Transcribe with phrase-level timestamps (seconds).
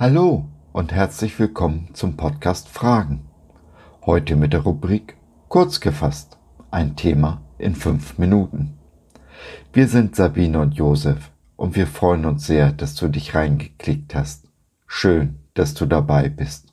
[0.00, 3.26] Hallo und herzlich willkommen zum Podcast Fragen.
[4.06, 5.16] Heute mit der Rubrik
[5.48, 6.38] Kurz gefasst,
[6.70, 8.78] ein Thema in fünf Minuten.
[9.72, 14.46] Wir sind Sabine und Josef und wir freuen uns sehr, dass du dich reingeklickt hast.
[14.86, 16.72] Schön, dass du dabei bist.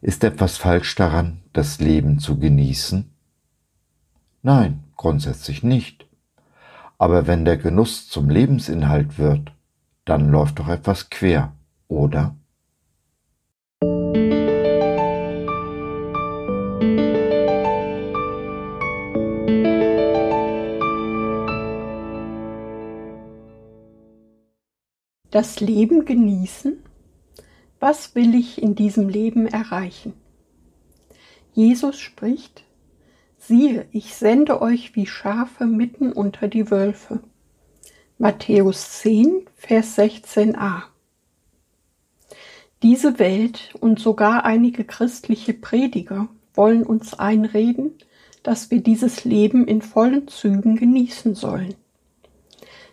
[0.00, 3.12] Ist etwas falsch daran, das Leben zu genießen?
[4.40, 6.06] Nein, grundsätzlich nicht.
[6.96, 9.52] Aber wenn der Genuss zum Lebensinhalt wird,
[10.06, 11.52] dann läuft doch etwas quer,
[11.88, 12.36] oder?
[25.30, 26.82] Das Leben genießen?
[27.80, 30.14] Was will ich in diesem Leben erreichen?
[31.52, 32.64] Jesus spricht,
[33.36, 37.20] siehe, ich sende euch wie Schafe mitten unter die Wölfe.
[38.16, 40.84] Matthäus 10, Vers 16a.
[42.82, 47.92] Diese Welt und sogar einige christliche Prediger wollen uns einreden,
[48.44, 51.74] dass wir dieses Leben in vollen Zügen genießen sollen.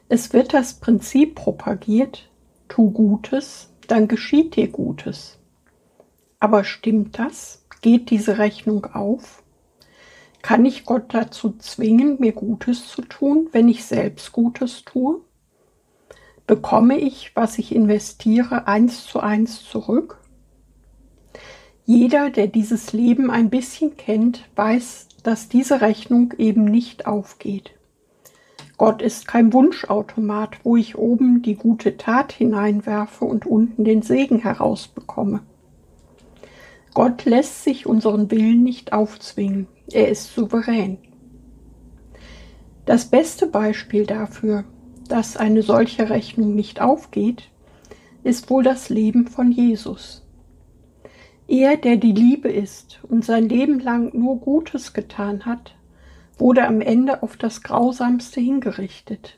[0.10, 2.30] Es wird das Prinzip propagiert,
[2.68, 5.38] tu Gutes, dann geschieht dir Gutes.
[6.40, 7.64] Aber stimmt das?
[7.82, 9.44] Geht diese Rechnung auf?
[10.42, 15.22] Kann ich Gott dazu zwingen, mir Gutes zu tun, wenn ich selbst Gutes tue?
[16.48, 20.20] Bekomme ich, was ich investiere, eins zu eins zurück?
[21.86, 27.72] Jeder, der dieses Leben ein bisschen kennt, weiß, dass diese Rechnung eben nicht aufgeht.
[28.78, 34.40] Gott ist kein Wunschautomat, wo ich oben die gute Tat hineinwerfe und unten den Segen
[34.40, 35.42] herausbekomme.
[36.94, 39.68] Gott lässt sich unseren Willen nicht aufzwingen.
[39.92, 40.98] Er ist souverän.
[42.86, 44.64] Das beste Beispiel dafür,
[45.08, 47.50] dass eine solche Rechnung nicht aufgeht,
[48.24, 50.24] ist wohl das Leben von Jesus.
[51.48, 55.76] Er, der die Liebe ist und sein Leben lang nur Gutes getan hat,
[56.38, 59.38] wurde am Ende auf das Grausamste hingerichtet.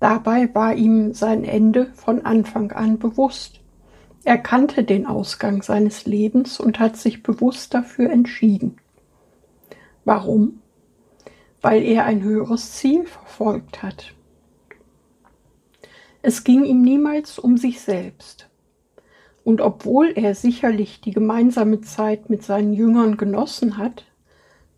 [0.00, 3.60] Dabei war ihm sein Ende von Anfang an bewusst.
[4.24, 8.78] Er kannte den Ausgang seines Lebens und hat sich bewusst dafür entschieden.
[10.04, 10.60] Warum?
[11.60, 14.14] Weil er ein höheres Ziel verfolgt hat.
[16.28, 18.50] Es ging ihm niemals um sich selbst.
[19.44, 24.04] Und obwohl er sicherlich die gemeinsame Zeit mit seinen Jüngern genossen hat,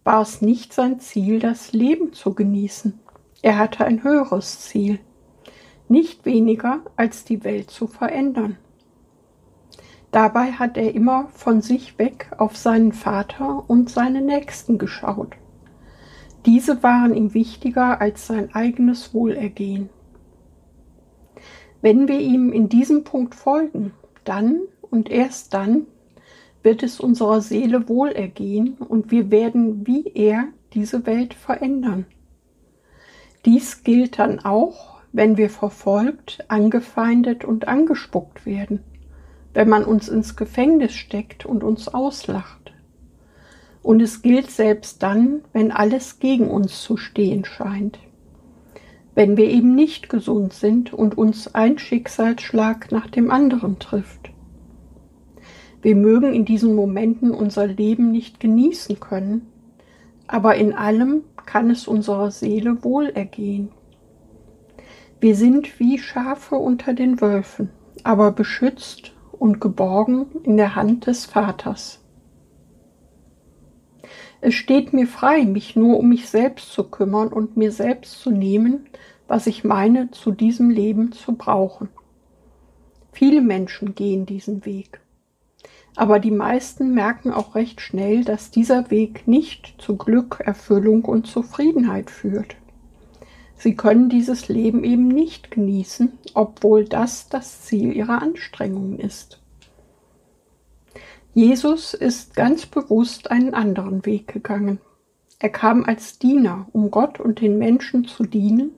[0.05, 3.01] war es nicht sein Ziel, das Leben zu genießen.
[3.43, 5.01] Er hatte ein höheres Ziel,
[5.89, 8.57] nicht weniger als die Welt zu verändern.
[10.13, 15.33] Dabei hat er immer von sich weg auf seinen Vater und seine Nächsten geschaut.
[16.47, 19.91] Diese waren ihm wichtiger als sein eigenes Wohlergehen.
[21.81, 23.93] Wenn wir ihm in diesem Punkt folgen,
[24.25, 25.87] dann und erst dann
[26.63, 32.07] wird es unserer Seele wohlergehen und wir werden wie er diese Welt verändern.
[33.47, 38.81] Dies gilt dann auch, wenn wir verfolgt, angefeindet und angespuckt werden
[39.55, 42.73] wenn man uns ins Gefängnis steckt und uns auslacht.
[43.83, 47.99] Und es gilt selbst dann, wenn alles gegen uns zu stehen scheint.
[49.15, 54.31] Wenn wir eben nicht gesund sind und uns ein Schicksalsschlag nach dem anderen trifft.
[55.83, 59.47] Wir mögen in diesen Momenten unser Leben nicht genießen können,
[60.27, 63.71] aber in allem kann es unserer Seele wohl ergehen.
[65.21, 67.71] Wir sind wie Schafe unter den Wölfen,
[68.05, 72.01] aber beschützt und geborgen in der Hand des Vaters.
[74.43, 78.31] Es steht mir frei, mich nur um mich selbst zu kümmern und mir selbst zu
[78.31, 78.87] nehmen,
[79.29, 81.89] was ich meine, zu diesem Leben zu brauchen.
[83.13, 85.01] Viele Menschen gehen diesen Weg.
[85.95, 91.27] Aber die meisten merken auch recht schnell, dass dieser Weg nicht zu Glück, Erfüllung und
[91.27, 92.57] Zufriedenheit führt.
[93.57, 99.43] Sie können dieses Leben eben nicht genießen, obwohl das das Ziel ihrer Anstrengungen ist.
[101.33, 104.81] Jesus ist ganz bewusst einen anderen Weg gegangen.
[105.39, 108.73] Er kam als Diener, um Gott und den Menschen zu dienen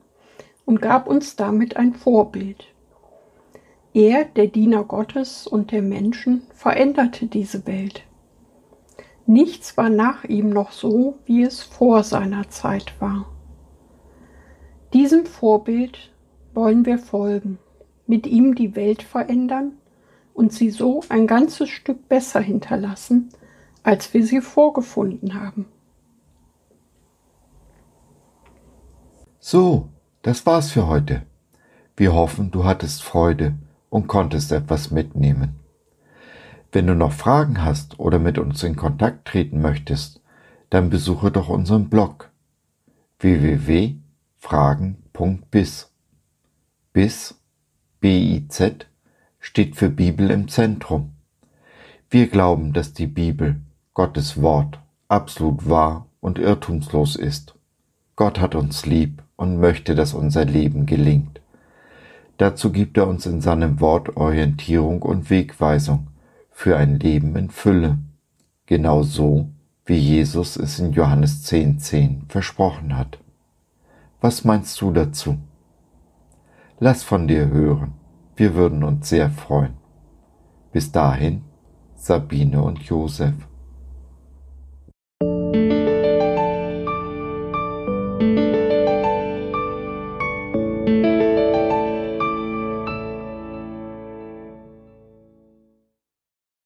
[0.65, 2.65] und gab uns damit ein Vorbild.
[3.93, 8.03] Er, der Diener Gottes und der Menschen, veränderte diese Welt.
[9.25, 13.25] Nichts war nach ihm noch so, wie es vor seiner Zeit war.
[14.93, 16.11] Diesem Vorbild
[16.53, 17.57] wollen wir folgen,
[18.05, 19.73] mit ihm die Welt verändern
[20.33, 23.29] und sie so ein ganzes Stück besser hinterlassen,
[23.83, 25.67] als wir sie vorgefunden haben.
[29.39, 29.89] So,
[30.21, 31.25] das war's für heute.
[31.95, 33.53] Wir hoffen, du hattest Freude
[33.89, 35.59] und konntest etwas mitnehmen.
[36.71, 40.23] Wenn du noch Fragen hast oder mit uns in Kontakt treten möchtest,
[40.71, 42.31] dann besuche doch unseren Blog
[43.19, 45.91] www.fragen.biz.
[46.93, 47.39] Biz,
[47.99, 48.87] B-I-Z,
[49.43, 51.11] steht für Bibel im Zentrum.
[52.09, 53.59] Wir glauben, dass die Bibel,
[53.93, 54.79] Gottes Wort,
[55.09, 57.53] absolut wahr und irrtumslos ist.
[58.15, 61.41] Gott hat uns lieb und möchte, dass unser Leben gelingt.
[62.37, 66.07] Dazu gibt er uns in seinem Wort Orientierung und Wegweisung
[66.49, 67.97] für ein Leben in Fülle,
[68.65, 69.49] genau so,
[69.85, 73.19] wie Jesus es in Johannes 10.10 10 versprochen hat.
[74.21, 75.37] Was meinst du dazu?
[76.79, 77.93] Lass von dir hören,
[78.35, 79.75] wir würden uns sehr freuen.
[80.71, 81.43] Bis dahin,
[81.95, 83.33] Sabine und Josef.